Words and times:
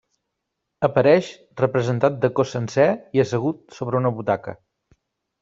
Apareix 0.87 1.29
representat 1.61 2.17
de 2.23 2.31
cos 2.39 2.55
sencer 2.57 2.87
i 3.19 3.23
assegut 3.25 3.63
sobre 3.79 4.01
una 4.01 4.15
butaca. 4.19 4.57